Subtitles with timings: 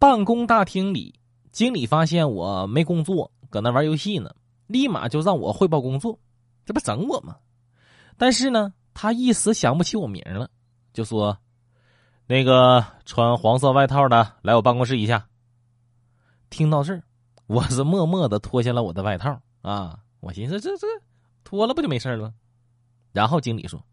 [0.00, 1.14] 办公大厅里，
[1.52, 4.34] 经理发现我没工作，搁那玩游戏呢，
[4.66, 6.18] 立马就让我汇报工作，
[6.64, 7.36] 这不整我吗？
[8.16, 10.48] 但是呢，他一时想不起我名了，
[10.94, 11.36] 就说
[12.26, 15.28] ：“那个穿黄色外套的，来我办公室一下。”
[16.48, 17.02] 听到这儿，
[17.46, 20.86] 我是默默的脱下了我的外套啊，我寻思这这
[21.44, 22.32] 脱了不就没事了？
[23.12, 23.84] 然后经理说。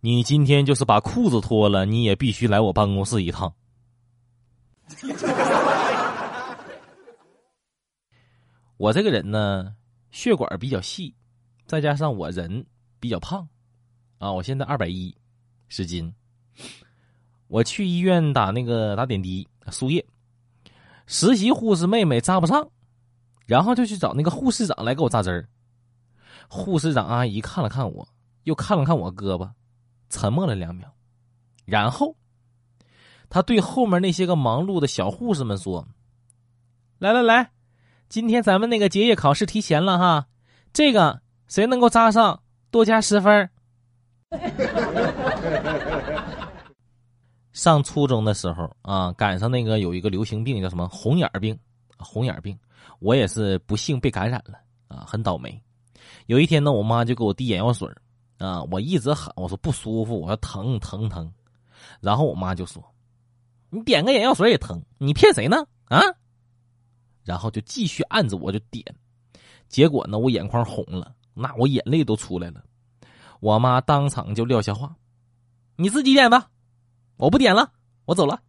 [0.00, 3.52] 你今天就是把裤子脱了，你也必须来我办公室一趟。
[8.76, 9.74] 我这个人呢，
[10.10, 11.14] 血管比较细，
[11.66, 12.66] 再加上我人
[13.00, 13.48] 比较胖，
[14.18, 15.16] 啊，我现在二百一
[15.68, 16.12] 十斤。
[17.48, 20.04] 我去医院打那个打点滴输液，
[21.06, 22.68] 实习护士妹妹扎不上，
[23.46, 25.48] 然后就去找那个护士长来给我扎针儿。
[26.48, 28.08] 护士长阿姨看了看我，
[28.42, 29.50] 又看了看我胳膊。
[30.10, 30.92] 沉默了两秒，
[31.64, 32.16] 然后，
[33.28, 35.86] 他对后面那些个忙碌的小护士们说
[36.98, 37.50] ：“来来来，
[38.08, 40.26] 今天咱们那个结业考试提前了哈，
[40.72, 43.50] 这个谁能够扎上，多加十分。
[47.52, 51.56] ”上初中的时候啊，赶上那个有一个流行病叫什么红眼病，
[51.98, 52.58] 红眼病，
[52.98, 55.62] 我也是不幸被感染了啊，很倒霉。
[56.26, 57.88] 有一天呢，我妈就给我递眼药水
[58.38, 58.62] 啊！
[58.70, 61.32] 我一直喊我说不舒服，我说疼疼疼，
[62.00, 62.82] 然后我妈就说
[63.74, 66.00] ：“你点个眼药水也疼，你骗谁呢？”啊，
[67.24, 68.84] 然后就继续按着我就点，
[69.68, 72.64] 结果呢，我眼眶红了，那我眼泪都出来了。
[73.40, 74.94] 我妈当场就撂下话
[75.76, 76.50] ：“你自己点吧，
[77.16, 77.72] 我不点了，
[78.04, 78.40] 我走了。”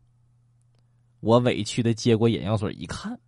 [1.20, 3.20] 我委屈的接过眼药水一看，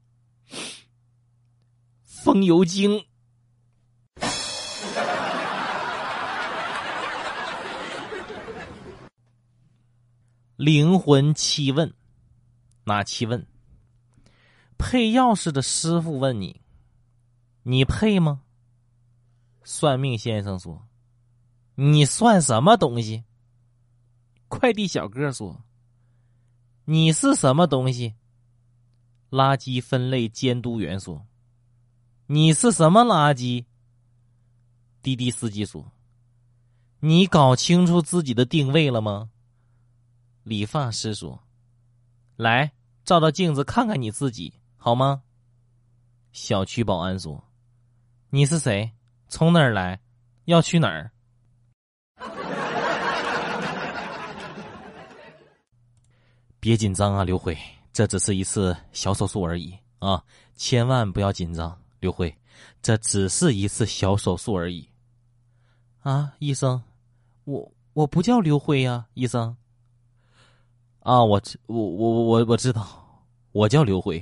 [2.04, 3.04] 风油精。
[10.58, 11.94] 灵魂七问，
[12.86, 13.46] 哪七问？
[14.76, 16.62] 配钥匙的师傅问你
[17.62, 18.42] ：“你配吗？”
[19.64, 20.88] 算命先生说
[21.76, 23.24] ：“你算什么东西？”
[24.50, 25.64] 快递小哥说
[26.86, 28.16] ：“你是什么东西？”
[29.30, 31.28] 垃圾分类监督员说
[32.26, 33.66] ：“你是什么垃圾？”
[35.04, 35.92] 滴滴司机说
[37.02, 39.30] ：“你搞清楚自己的定位了吗？”
[40.48, 41.44] 理发师说
[42.38, 42.72] ：“来，
[43.04, 45.24] 照照镜子，看看你自己好吗？”
[46.32, 47.44] 小区保安说
[48.32, 48.90] ：“你是谁？
[49.28, 50.00] 从哪儿来？
[50.46, 51.12] 要去哪儿？”
[56.62, 57.58] 别紧张啊，刘辉，
[57.92, 60.24] 这只是一次小手术而已啊！
[60.56, 62.34] 千万不要紧张，刘辉，
[62.82, 64.88] 这只是一次小手术而已。
[66.04, 66.82] 啊，医生，
[67.44, 69.58] 我我不叫刘辉呀，医生。
[71.08, 72.86] 啊，我知我我我我知道，
[73.54, 74.22] 我叫刘辉。